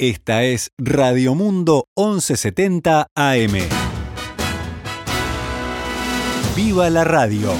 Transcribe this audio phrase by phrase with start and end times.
[0.00, 3.52] Esta es Radio Mundo 1170 AM.
[6.54, 7.52] ¡Viva la radio!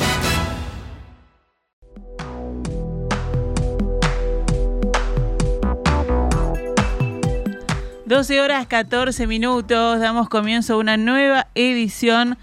[8.06, 9.98] ...12 horas 14 minutos...
[9.98, 12.38] ...damos comienzo a una nueva edición...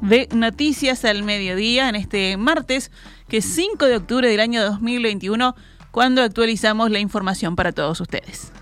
[0.00, 1.88] ...de Noticias al Mediodía...
[1.88, 2.92] ...en este martes...
[3.26, 5.56] ...que es 5 de octubre del año 2021...
[5.90, 8.52] ...cuando actualizamos la información para todos ustedes.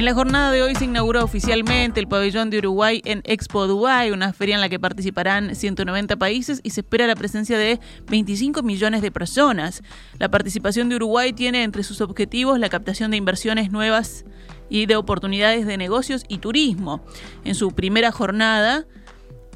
[0.00, 4.12] En la jornada de hoy se inauguró oficialmente el pabellón de Uruguay en Expo Dubai,
[4.12, 8.62] una feria en la que participarán 190 países y se espera la presencia de 25
[8.62, 9.82] millones de personas.
[10.18, 14.24] La participación de Uruguay tiene entre sus objetivos la captación de inversiones nuevas
[14.70, 17.04] y de oportunidades de negocios y turismo.
[17.44, 18.86] En su primera jornada,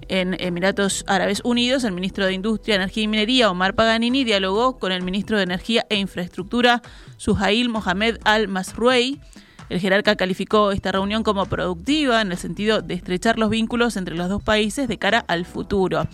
[0.09, 4.93] en Emiratos Árabes Unidos, el ministro de Industria, Energía y Minería, Omar Paganini, dialogó con
[4.93, 6.83] el ministro de Energía e Infraestructura,
[7.17, 9.23] Suhail Mohamed Al-Masruey,
[9.69, 14.15] el jerarca calificó esta reunión como productiva en el sentido de estrechar los vínculos entre
[14.15, 16.07] los dos países de cara al futuro.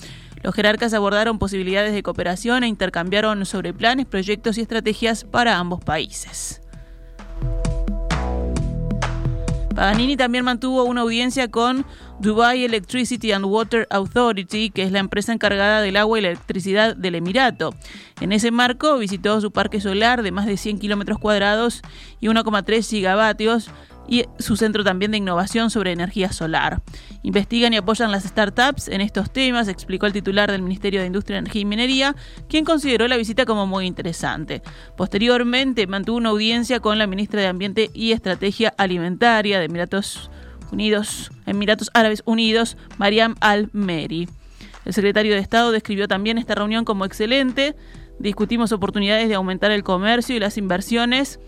[0.42, 5.84] Los jerarcas abordaron posibilidades de cooperación e intercambiaron sobre planes, proyectos y estrategias para ambos
[5.84, 6.62] países.
[9.74, 11.84] Paganini también mantuvo una audiencia con
[12.20, 16.94] Dubai Electricity and Water Authority, que es la empresa encargada del agua y la electricidad
[16.94, 17.74] del Emirato.
[18.20, 21.80] En ese marco visitó su parque solar de más de 100 kilómetros cuadrados
[22.20, 23.70] y 1,3 gigavatios
[24.06, 26.82] y su centro también de innovación sobre energía solar.
[27.22, 31.38] Investigan y apoyan las startups en estos temas, explicó el titular del Ministerio de Industria,
[31.38, 32.16] Energía y Minería,
[32.50, 34.60] quien consideró la visita como muy interesante.
[34.94, 40.30] Posteriormente mantuvo una audiencia con la ministra de Ambiente y Estrategia Alimentaria de Emiratos
[40.72, 44.28] Unidos, Emiratos Árabes Unidos, Mariam Al-Meri.
[44.84, 47.74] El secretario de Estado describió también esta reunión como excelente.
[48.18, 51.38] Discutimos oportunidades de aumentar el comercio y las inversiones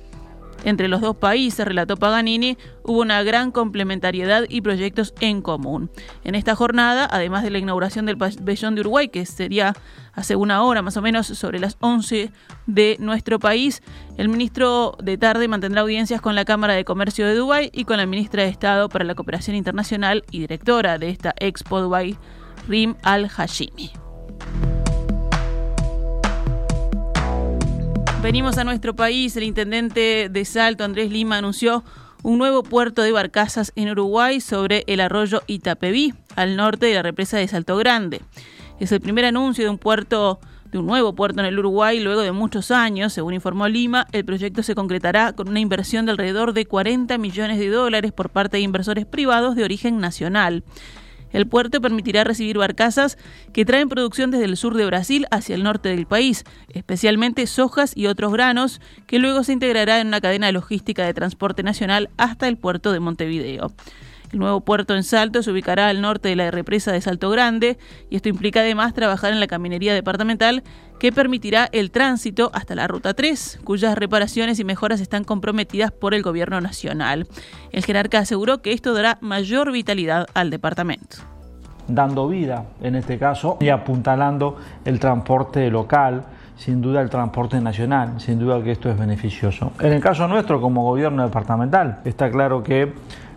[0.65, 5.91] entre los dos países, relató Paganini, hubo una gran complementariedad y proyectos en común.
[6.25, 9.75] En esta jornada, además de la inauguración del pabellón de Uruguay, que sería
[10.13, 12.31] hace una hora más o menos sobre las 11
[12.67, 13.83] de nuestro país,
[14.17, 17.97] el ministro de tarde mantendrá audiencias con la Cámara de Comercio de Dubái y con
[17.97, 22.17] la ministra de Estado para la Cooperación Internacional y directora de esta Expo Dubái,
[22.69, 23.93] Rim Al-Hashimi.
[28.23, 29.37] Venimos a nuestro país.
[29.37, 31.83] El intendente de Salto, Andrés Lima, anunció
[32.23, 37.03] un nuevo puerto de barcazas en Uruguay sobre el arroyo Itapeví, al norte de la
[37.03, 38.21] represa de Salto Grande.
[38.79, 40.39] Es el primer anuncio de un puerto
[40.71, 44.25] de un nuevo puerto en el Uruguay luego de muchos años, según informó Lima, el
[44.25, 48.57] proyecto se concretará con una inversión de alrededor de 40 millones de dólares por parte
[48.57, 50.65] de inversores privados de origen nacional.
[51.33, 53.19] El puerto permitirá recibir barcazas
[53.53, 57.97] que traen producción desde el sur de Brasil hacia el norte del país, especialmente sojas
[57.97, 62.49] y otros granos, que luego se integrará en una cadena logística de transporte nacional hasta
[62.49, 63.73] el puerto de Montevideo.
[64.33, 67.77] El nuevo puerto en Salto se ubicará al norte de la represa de Salto Grande
[68.09, 70.63] y esto implica además trabajar en la caminería departamental
[70.99, 76.15] que permitirá el tránsito hasta la Ruta 3, cuyas reparaciones y mejoras están comprometidas por
[76.15, 77.27] el Gobierno Nacional.
[77.73, 81.19] El jerarca aseguró que esto dará mayor vitalidad al departamento
[81.89, 86.23] dando vida en este caso y apuntalando el transporte local,
[86.57, 89.73] sin duda el transporte nacional, sin duda que esto es beneficioso.
[89.81, 92.93] En el caso nuestro como gobierno departamental, está claro que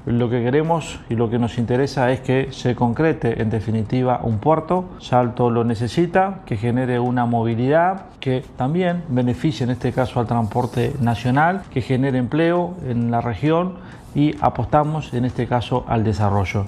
[0.06, 4.40] lo que queremos y lo que nos interesa es que se concrete en definitiva un
[4.40, 4.86] puerto.
[5.00, 10.94] Salto lo necesita, que genere una movilidad que también beneficie en este caso al transporte
[11.00, 13.76] nacional, que genere empleo en la región
[14.14, 16.66] y apostamos en este caso al desarrollo.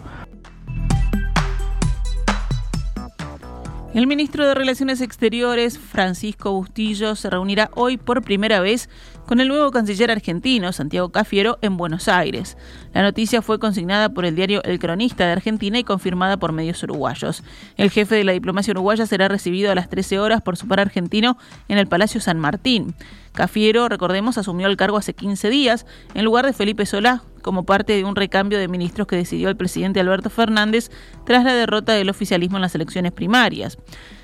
[3.94, 8.90] El ministro de Relaciones Exteriores, Francisco Bustillo, se reunirá hoy por primera vez
[9.28, 12.58] con el nuevo canciller argentino, Santiago Cafiero, en Buenos Aires.
[12.94, 16.82] La noticia fue consignada por el diario El Cronista de Argentina y confirmada por medios
[16.82, 17.44] uruguayos.
[17.76, 20.80] El jefe de la diplomacia uruguaya será recibido a las 13 horas por su par
[20.80, 21.38] argentino
[21.68, 22.96] en el Palacio San Martín.
[23.34, 27.94] Cafiero, recordemos, asumió el cargo hace 15 días en lugar de Felipe Solá, como parte
[27.94, 30.90] de un recambio de ministros que decidió el presidente Alberto Fernández
[31.26, 33.78] tras la derrota del oficialismo en las elecciones primarias.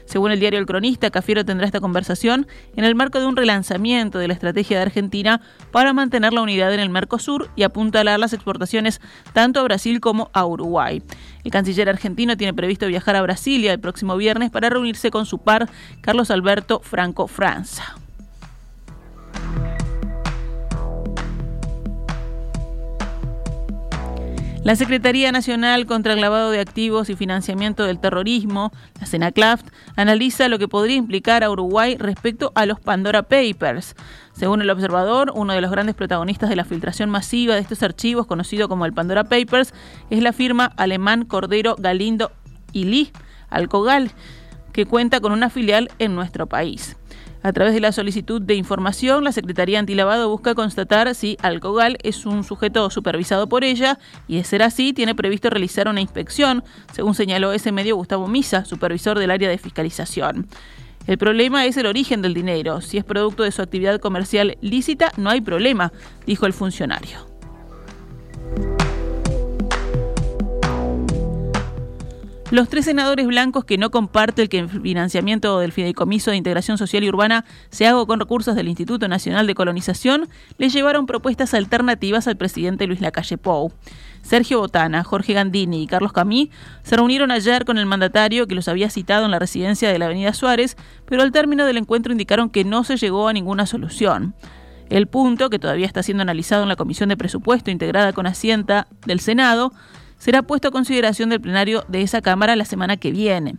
[0.05, 4.19] Según el diario El Cronista, Cafiero tendrá esta conversación en el marco de un relanzamiento
[4.19, 5.41] de la estrategia de Argentina
[5.71, 9.01] para mantener la unidad en el Mercosur y apuntalar las exportaciones
[9.33, 11.01] tanto a Brasil como a Uruguay.
[11.44, 15.39] El canciller argentino tiene previsto viajar a Brasilia el próximo viernes para reunirse con su
[15.39, 15.69] par
[16.01, 18.02] Carlos Alberto Franco Franza.
[24.63, 28.71] La Secretaría Nacional contra el Lavado de Activos y Financiamiento del Terrorismo,
[29.01, 29.68] la CENACLAFT,
[29.98, 33.94] analiza lo que podría implicar a Uruguay respecto a los Pandora Papers.
[34.31, 38.25] Según el observador, uno de los grandes protagonistas de la filtración masiva de estos archivos,
[38.25, 39.74] conocido como el Pandora Papers,
[40.10, 42.31] es la firma alemán Cordero Galindo
[42.71, 43.12] y Lee,
[43.50, 44.12] Alcogal,
[44.71, 46.95] que cuenta con una filial en nuestro país.
[47.45, 52.25] A través de la solicitud de información, la Secretaría Antilavado busca constatar si Alcogal es
[52.25, 54.00] un sujeto supervisado por ella
[54.30, 56.63] y, de ser así, tiene previsto realizar una inspección,
[56.94, 60.48] según señaló ese medio Gustavo Misa, supervisor del área de fiscalización.
[61.06, 62.80] El problema es el origen del dinero.
[62.80, 65.92] Si es producto de su actividad comercial lícita, no hay problema,
[66.25, 67.32] dijo el funcionario.
[72.53, 77.03] Los tres senadores blancos que no comparten que el financiamiento del Fideicomiso de Integración Social
[77.03, 80.29] y Urbana se haga con recursos del Instituto Nacional de Colonización
[80.59, 83.73] le llevaron propuestas alternativas al presidente Luis Lacalle Pou.
[84.21, 86.51] Sergio Botana, Jorge Gandini y Carlos Camí
[86.83, 90.05] se reunieron ayer con el mandatario que los había citado en la residencia de la
[90.05, 90.77] Avenida Suárez,
[91.07, 94.35] pero al término del encuentro indicaron que no se llegó a ninguna solución.
[94.91, 98.85] El punto, que todavía está siendo analizado en la Comisión de Presupuesto integrada con Hacienda
[99.07, 99.71] del Senado,
[100.24, 103.56] será puesto a consideración del plenario de esa Cámara la semana que viene.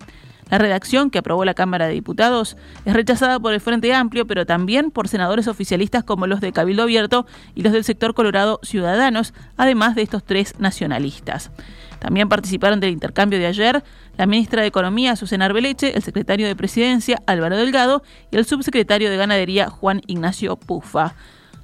[0.50, 2.56] La redacción que aprobó la Cámara de Diputados
[2.86, 6.84] es rechazada por el Frente Amplio, pero también por senadores oficialistas como los de Cabildo
[6.84, 11.50] Abierto y los del sector Colorado Ciudadanos, además de estos tres nacionalistas.
[11.98, 13.84] También participaron del intercambio de ayer
[14.16, 19.10] la ministra de Economía, Susana Arbeleche, el secretario de Presidencia, Álvaro Delgado, y el subsecretario
[19.10, 21.14] de Ganadería, Juan Ignacio Pufa.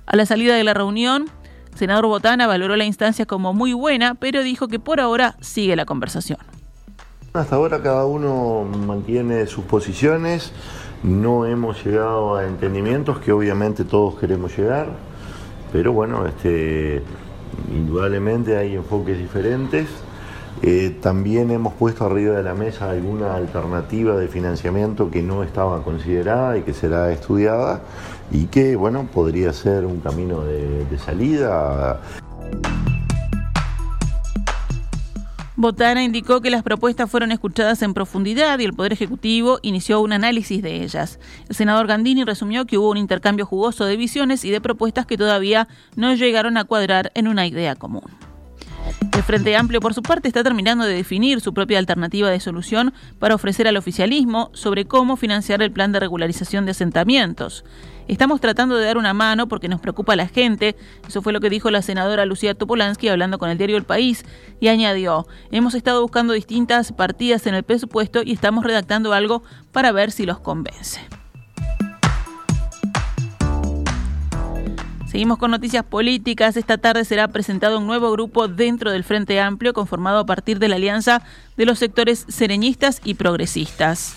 [0.05, 1.31] A la salida de la reunión,
[1.75, 5.85] senador Botana valoró la instancia como muy buena, pero dijo que por ahora sigue la
[5.85, 6.39] conversación.
[7.33, 10.53] Hasta ahora cada uno mantiene sus posiciones,
[11.03, 14.89] no hemos llegado a entendimientos que obviamente todos queremos llegar,
[15.73, 17.03] pero bueno, este,
[17.73, 19.89] indudablemente hay enfoques diferentes.
[20.63, 25.83] Eh, también hemos puesto arriba de la mesa alguna alternativa de financiamiento que no estaba
[25.83, 27.81] considerada y que será estudiada
[28.31, 32.01] y que, bueno, podría ser un camino de, de salida.
[35.61, 40.15] Botana indicó que las propuestas fueron escuchadas en profundidad y el Poder Ejecutivo inició un
[40.15, 41.19] análisis de ellas.
[41.51, 45.19] El senador Gandini resumió que hubo un intercambio jugoso de visiones y de propuestas que
[45.19, 48.05] todavía no llegaron a cuadrar en una idea común.
[49.13, 52.95] El Frente Amplio, por su parte, está terminando de definir su propia alternativa de solución
[53.19, 57.65] para ofrecer al oficialismo sobre cómo financiar el plan de regularización de asentamientos.
[58.09, 60.77] Estamos tratando de dar una mano porque nos preocupa la gente.
[61.07, 64.25] Eso fue lo que dijo la senadora Lucía Topolansky hablando con el diario El País
[64.61, 69.43] y añadió, hemos estado buscando distintas partidas en el presupuesto y estamos redactando algo
[69.73, 71.01] para ver si los convence.
[75.11, 76.57] Seguimos con noticias políticas.
[76.57, 80.69] Esta tarde será presentado un nuevo grupo dentro del Frente Amplio, conformado a partir de
[80.69, 81.23] la alianza
[81.57, 84.15] de los sectores sereñistas y progresistas.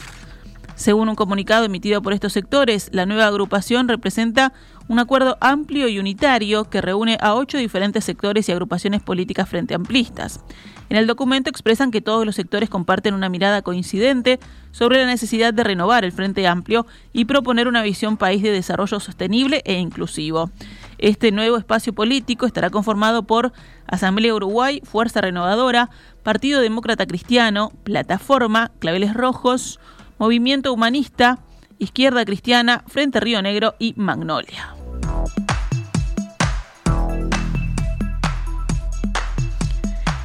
[0.83, 4.51] Según un comunicado emitido por estos sectores, la nueva agrupación representa
[4.89, 9.75] un acuerdo amplio y unitario que reúne a ocho diferentes sectores y agrupaciones políticas frente
[9.75, 10.41] amplistas.
[10.89, 14.41] En el documento expresan que todos los sectores comparten una mirada coincidente
[14.71, 18.99] sobre la necesidad de renovar el Frente Amplio y proponer una visión país de desarrollo
[18.99, 20.51] sostenible e inclusivo.
[20.97, 23.53] Este nuevo espacio político estará conformado por
[23.87, 25.89] Asamblea Uruguay, Fuerza Renovadora,
[26.23, 29.79] Partido Demócrata Cristiano, Plataforma, Claveles Rojos,
[30.23, 31.39] Movimiento Humanista,
[31.79, 34.73] Izquierda Cristiana, Frente Río Negro y Magnolia.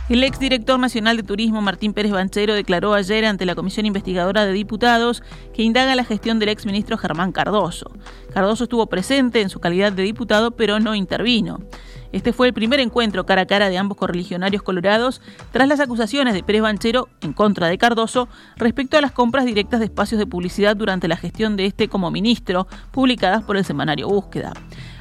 [0.08, 4.52] El exdirector nacional de Turismo, Martín Pérez Banchero, declaró ayer ante la Comisión Investigadora de
[4.52, 7.90] Diputados que indaga la gestión del exministro Germán Cardoso.
[8.32, 11.58] Cardoso estuvo presente en su calidad de diputado, pero no intervino.
[12.12, 15.20] Este fue el primer encuentro cara a cara de ambos correligionarios colorados
[15.52, 19.80] tras las acusaciones de Pérez Banchero en contra de Cardoso respecto a las compras directas
[19.80, 24.08] de espacios de publicidad durante la gestión de este como ministro, publicadas por el semanario
[24.08, 24.52] Búsqueda.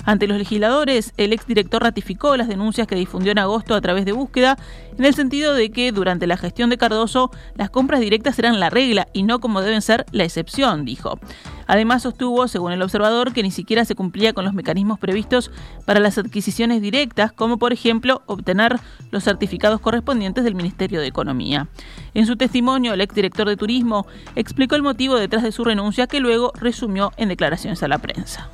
[0.08, 4.14] Ante los legisladores, el exdirector ratificó las denuncias que difundió en agosto a través de
[4.14, 4.58] búsqueda,
[4.98, 8.70] en el sentido de que durante la gestión de Cardoso las compras directas eran la
[8.70, 11.20] regla y no como deben ser la excepción, dijo.
[11.68, 15.52] Además sostuvo, según el observador, que ni siquiera se cumplía con los mecanismos previstos
[15.84, 18.80] para las adquisiciones directas, como por ejemplo obtener
[19.12, 21.68] los certificados correspondientes del Ministerio de Economía.
[22.14, 26.22] En su testimonio, el exdirector de Turismo explicó el motivo detrás de su renuncia que
[26.22, 28.50] luego resumió en declaraciones a la prensa.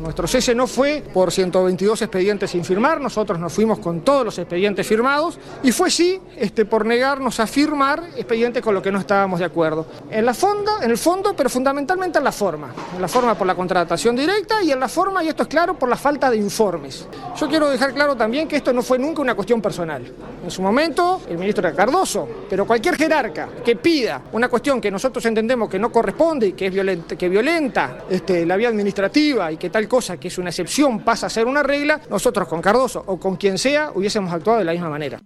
[0.00, 4.38] Nuestro cese no fue por 122 expedientes sin firmar, nosotros nos fuimos con todos los
[4.38, 8.98] expedientes firmados y fue sí este, por negarnos a firmar expedientes con los que no
[8.98, 9.86] estábamos de acuerdo.
[10.10, 12.72] En la fondo, en el fondo, pero fundamentalmente en la forma.
[12.94, 15.78] En la forma por la contratación directa y en la forma, y esto es claro,
[15.78, 17.06] por la falta de informes.
[17.38, 20.02] Yo quiero dejar claro también que esto no fue nunca una cuestión personal.
[20.44, 24.90] En su momento, el ministro era Cardoso, pero cualquier jerarca que pida una cuestión que
[24.90, 29.52] nosotros entendemos que no corresponde y que es violenta, que violenta este, la vía administrativa
[29.52, 33.02] y que cosa que es una excepción pasa a ser una regla, nosotros con Cardoso
[33.06, 35.20] o con quien sea hubiésemos actuado de la misma manera.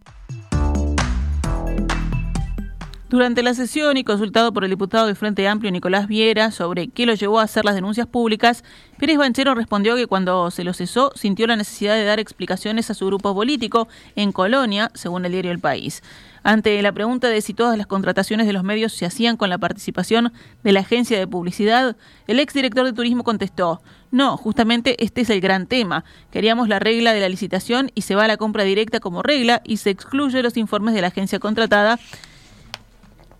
[3.08, 7.06] Durante la sesión y consultado por el diputado del Frente Amplio Nicolás Viera sobre qué
[7.06, 8.64] lo llevó a hacer las denuncias públicas,
[8.98, 12.94] Pérez Banchero respondió que cuando se lo cesó sintió la necesidad de dar explicaciones a
[12.94, 13.86] su grupo político
[14.16, 16.02] en Colonia, según el diario El País.
[16.42, 19.58] Ante la pregunta de si todas las contrataciones de los medios se hacían con la
[19.58, 20.32] participación
[20.64, 21.96] de la agencia de publicidad,
[22.26, 26.04] el exdirector de turismo contestó, no, justamente este es el gran tema.
[26.30, 29.62] Queríamos la regla de la licitación y se va a la compra directa como regla
[29.64, 31.98] y se excluye los informes de la agencia contratada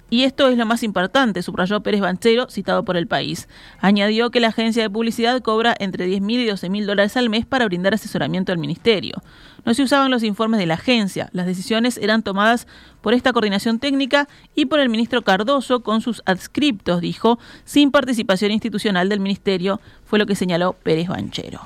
[0.09, 3.49] y esto es lo más importante, subrayó Pérez Banchero, citado por el país.
[3.81, 7.29] Añadió que la agencia de publicidad cobra entre 10 mil y 12 mil dólares al
[7.29, 9.21] mes para brindar asesoramiento al ministerio.
[9.65, 12.69] No se usaban los informes de la agencia, las decisiones eran tomadas
[13.01, 18.53] por esta coordinación técnica y por el ministro Cardoso con sus adscriptos, dijo, sin participación
[18.53, 21.61] institucional del ministerio, fue lo que señaló Pérez Banchero.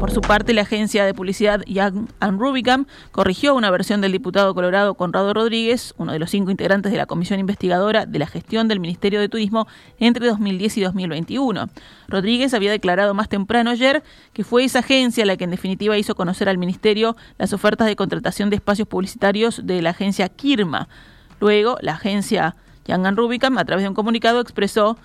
[0.00, 4.54] Por su parte, la agencia de publicidad Young and Rubicam corrigió una versión del diputado
[4.54, 8.68] colorado Conrado Rodríguez, uno de los cinco integrantes de la comisión investigadora de la gestión
[8.68, 9.66] del Ministerio de Turismo
[9.98, 11.68] entre 2010 y 2021.
[12.08, 14.02] Rodríguez había declarado más temprano ayer
[14.32, 17.96] que fue esa agencia la que en definitiva hizo conocer al Ministerio las ofertas de
[17.96, 20.88] contratación de espacios publicitarios de la agencia Kirma.
[21.40, 22.54] Luego, la agencia
[22.86, 24.98] Young and Rubicam, a través de un comunicado, expresó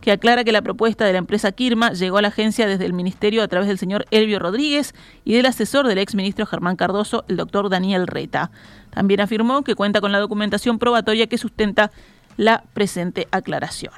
[0.00, 2.92] que aclara que la propuesta de la empresa Kirma llegó a la agencia desde el
[2.92, 7.36] ministerio a través del señor Elvio Rodríguez y del asesor del exministro Germán Cardoso, el
[7.36, 8.50] doctor Daniel Reta.
[8.90, 11.90] También afirmó que cuenta con la documentación probatoria que sustenta
[12.36, 13.92] la presente aclaración.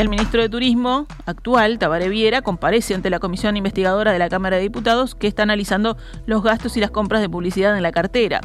[0.00, 4.56] El ministro de Turismo actual, Tabaré Viera, comparece ante la comisión investigadora de la Cámara
[4.56, 8.40] de Diputados que está analizando los gastos y las compras de publicidad en la cartera.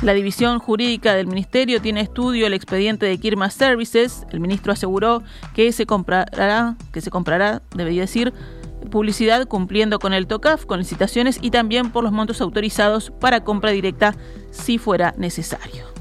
[0.00, 4.24] La división jurídica del ministerio tiene estudio el expediente de Kirma Services.
[4.30, 5.22] El ministro aseguró
[5.54, 8.32] que se comprará, que se comprará, decir,
[8.90, 13.72] publicidad cumpliendo con el TOCAF, con licitaciones y también por los montos autorizados para compra
[13.72, 14.14] directa
[14.52, 15.93] si fuera necesario.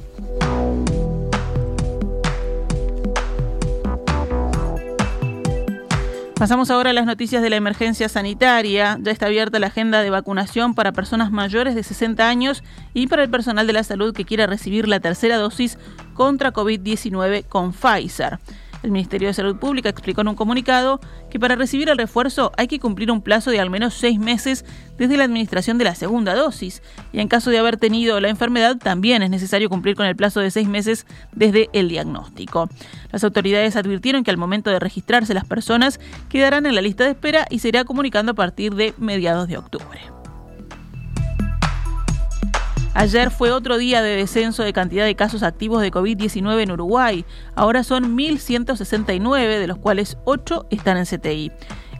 [6.35, 8.97] Pasamos ahora a las noticias de la emergencia sanitaria.
[9.01, 12.63] Ya está abierta la agenda de vacunación para personas mayores de 60 años
[12.93, 15.77] y para el personal de la salud que quiera recibir la tercera dosis
[16.15, 18.39] contra COVID-19 con Pfizer.
[18.83, 20.99] El Ministerio de Salud Pública explicó en un comunicado
[21.29, 24.65] que para recibir el refuerzo hay que cumplir un plazo de al menos seis meses
[24.97, 28.77] desde la administración de la segunda dosis y en caso de haber tenido la enfermedad
[28.77, 32.69] también es necesario cumplir con el plazo de seis meses desde el diagnóstico.
[33.11, 35.99] Las autoridades advirtieron que al momento de registrarse las personas
[36.29, 39.57] quedarán en la lista de espera y se irá comunicando a partir de mediados de
[39.57, 40.22] octubre.
[42.95, 47.25] Ayer fue otro día de descenso de cantidad de casos activos de COVID-19 en Uruguay.
[47.55, 51.51] Ahora son 1.169, de los cuales 8 están en CTI.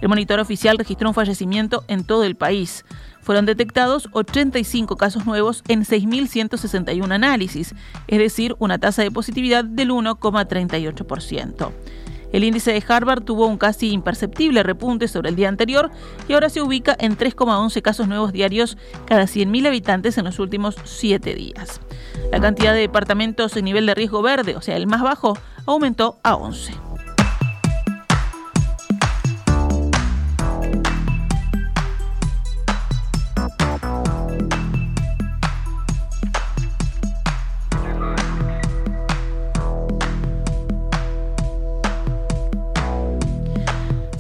[0.02, 2.86] El monitor oficial registró un fallecimiento en todo el país.
[3.22, 7.74] Fueron detectados 85 casos nuevos en 6.161 análisis,
[8.08, 11.72] es decir, una tasa de positividad del 1,38%.
[12.34, 15.92] El índice de Harvard tuvo un casi imperceptible repunte sobre el día anterior
[16.28, 20.76] y ahora se ubica en 3,11 casos nuevos diarios cada 100.000 habitantes en los últimos
[20.84, 21.80] 7 días.
[22.32, 26.20] La cantidad de departamentos en nivel de riesgo verde, o sea, el más bajo, aumentó
[26.24, 26.83] a 11.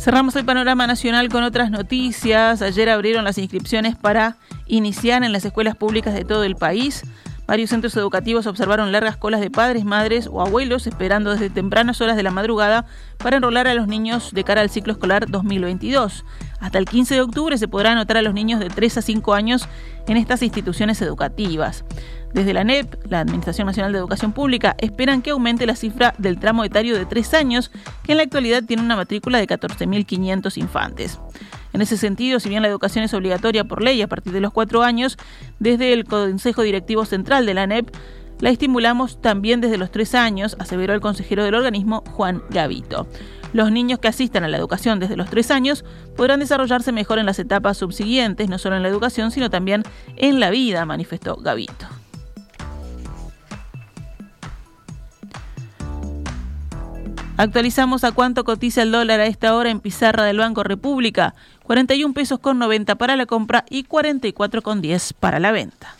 [0.03, 2.61] Cerramos el panorama nacional con otras noticias.
[2.61, 4.35] Ayer abrieron las inscripciones para
[4.67, 7.03] iniciar en las escuelas públicas de todo el país.
[7.47, 12.17] Varios centros educativos observaron largas colas de padres, madres o abuelos esperando desde tempranas horas
[12.17, 12.85] de la madrugada
[13.17, 16.25] para enrolar a los niños de cara al ciclo escolar 2022.
[16.63, 19.33] Hasta el 15 de octubre se podrá anotar a los niños de 3 a 5
[19.33, 19.67] años
[20.07, 21.83] en estas instituciones educativas.
[22.33, 26.39] Desde la NEP, la Administración Nacional de Educación Pública, esperan que aumente la cifra del
[26.39, 27.69] tramo etario de tres años,
[28.03, 31.19] que en la actualidad tiene una matrícula de 14.500 infantes.
[31.73, 34.53] En ese sentido, si bien la educación es obligatoria por ley a partir de los
[34.53, 35.17] cuatro años,
[35.59, 37.93] desde el Consejo Directivo Central de la ANEP,
[38.39, 43.05] la estimulamos también desde los tres años, aseveró el consejero del organismo, Juan Gavito.
[43.53, 45.85] Los niños que asistan a la educación desde los tres años
[46.17, 49.83] podrán desarrollarse mejor en las etapas subsiguientes, no solo en la educación, sino también
[50.17, 51.87] en la vida, manifestó Gavito.
[57.37, 61.33] Actualizamos a cuánto cotiza el dólar a esta hora en pizarra del Banco República.
[61.63, 65.95] 41 pesos con 90 para la compra y 44 con 10 para la venta.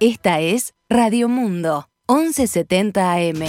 [0.00, 3.44] Esta es Radio Mundo, 1170 AM.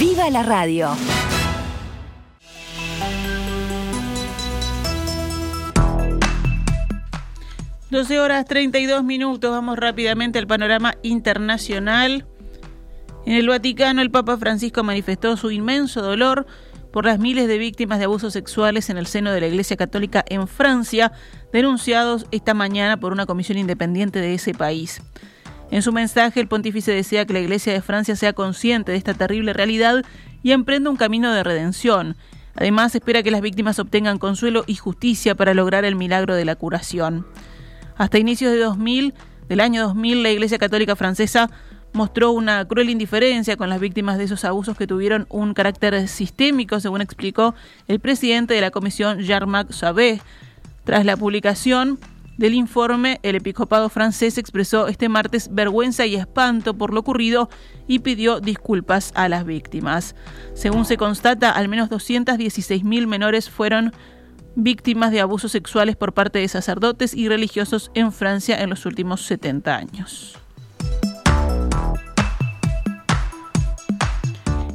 [0.00, 0.88] ¡Viva la radio!
[7.90, 12.24] 12 horas 32 minutos, vamos rápidamente al panorama internacional.
[13.26, 16.46] En el Vaticano, el Papa Francisco manifestó su inmenso dolor
[16.92, 20.24] por las miles de víctimas de abusos sexuales en el seno de la Iglesia Católica
[20.28, 21.12] en Francia,
[21.52, 25.02] denunciados esta mañana por una comisión independiente de ese país.
[25.72, 29.14] En su mensaje, el pontífice desea que la Iglesia de Francia sea consciente de esta
[29.14, 30.04] terrible realidad
[30.42, 32.14] y emprenda un camino de redención.
[32.54, 36.56] Además, espera que las víctimas obtengan consuelo y justicia para lograr el milagro de la
[36.56, 37.26] curación.
[37.96, 39.14] Hasta inicios de 2000,
[39.48, 41.48] del año 2000, la Iglesia Católica Francesa
[41.94, 46.80] mostró una cruel indiferencia con las víctimas de esos abusos que tuvieron un carácter sistémico,
[46.80, 47.54] según explicó
[47.88, 49.70] el presidente de la comisión Jean-Marc.
[50.84, 51.98] Tras la publicación
[52.38, 57.50] del informe, el episcopado francés expresó este martes vergüenza y espanto por lo ocurrido
[57.86, 60.14] y pidió disculpas a las víctimas.
[60.54, 63.92] Según se constata, al menos 216.000 menores fueron
[64.54, 69.22] víctimas de abusos sexuales por parte de sacerdotes y religiosos en Francia en los últimos
[69.22, 70.38] 70 años.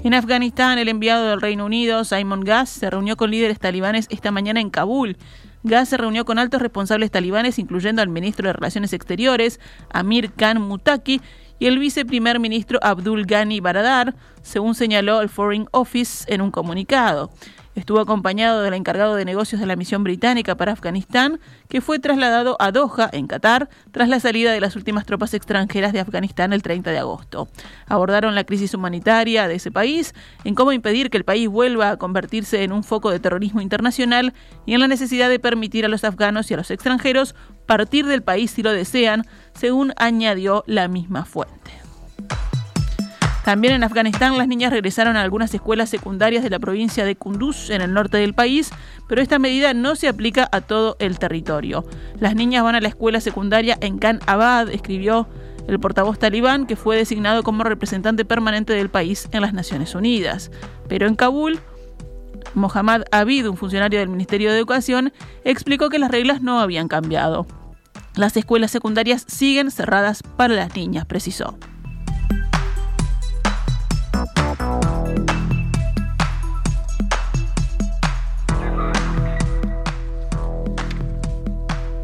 [0.04, 4.32] En Afganistán, el enviado del Reino Unido, Simon Gass, se reunió con líderes talibanes esta
[4.32, 5.18] mañana en Kabul.
[5.64, 9.60] Gass se reunió con altos responsables talibanes, incluyendo al ministro de Relaciones Exteriores,
[9.90, 11.22] Amir Khan Mutaki,
[11.60, 17.32] y el viceprimer ministro Abdul Ghani Baradar, según señaló el Foreign Office en un comunicado.
[17.78, 22.58] Estuvo acompañado del encargado de negocios de la misión británica para Afganistán, que fue trasladado
[22.60, 26.64] a Doha, en Qatar, tras la salida de las últimas tropas extranjeras de Afganistán el
[26.64, 27.48] 30 de agosto.
[27.86, 31.98] Abordaron la crisis humanitaria de ese país, en cómo impedir que el país vuelva a
[31.98, 34.34] convertirse en un foco de terrorismo internacional
[34.66, 37.36] y en la necesidad de permitir a los afganos y a los extranjeros
[37.68, 41.72] partir del país si lo desean, según añadió la misma fuente.
[43.48, 47.70] También en Afganistán las niñas regresaron a algunas escuelas secundarias de la provincia de Kunduz,
[47.70, 48.72] en el norte del país,
[49.08, 51.86] pero esta medida no se aplica a todo el territorio.
[52.20, 55.30] Las niñas van a la escuela secundaria en Khan Abad, escribió
[55.70, 60.52] el portavoz talibán, que fue designado como representante permanente del país en las Naciones Unidas.
[60.90, 61.62] Pero en Kabul,
[62.54, 65.14] Mohammad Abid, un funcionario del Ministerio de Educación,
[65.46, 67.48] explicó que las reglas no habían cambiado.
[68.18, 71.56] Las escuelas secundarias siguen cerradas para las niñas, precisó.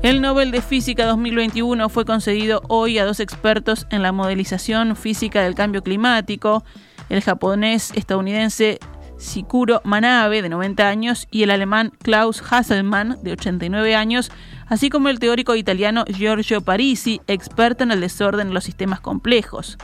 [0.03, 5.41] El Nobel de Física 2021 fue concedido hoy a dos expertos en la modelización física
[5.41, 6.63] del cambio climático,
[7.09, 8.77] el japonés estadounidense
[9.23, 14.31] Sikuro Manabe, de 90 años, y el alemán Klaus Hasselmann, de 89 años,
[14.67, 19.77] así como el teórico italiano Giorgio Parisi, experto en el desorden de los sistemas complejos.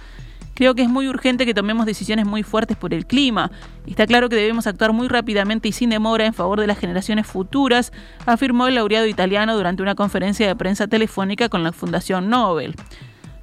[0.55, 3.49] Creo que es muy urgente que tomemos decisiones muy fuertes por el clima.
[3.87, 7.25] Está claro que debemos actuar muy rápidamente y sin demora en favor de las generaciones
[7.25, 7.93] futuras,
[8.25, 12.75] afirmó el laureado italiano durante una conferencia de prensa telefónica con la Fundación Nobel.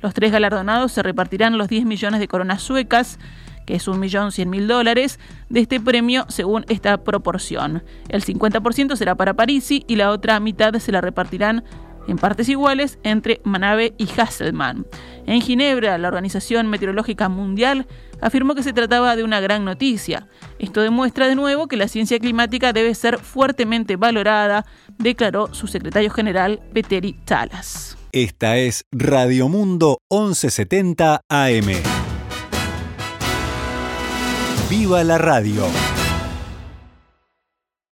[0.02, 3.18] Los tres galardonados se repartirán los 10 millones de coronas suecas,
[3.66, 5.18] que es un millón cien mil dólares,
[5.50, 7.84] de este premio según esta proporción.
[8.08, 11.64] El 50% será para Parisi y la otra mitad se la repartirán
[12.08, 14.86] en partes iguales entre Manabe y Hasselmann.
[15.26, 17.86] En Ginebra, la Organización Meteorológica Mundial
[18.20, 20.28] afirmó que se trataba de una gran noticia.
[20.58, 24.64] Esto demuestra de nuevo que la ciencia climática debe ser fuertemente valorada,
[24.98, 27.98] declaró su secretario general Peteri Talas.
[28.12, 32.05] Esta es Radio Mundo 1170 AM.
[34.68, 35.64] ¡Viva la radio!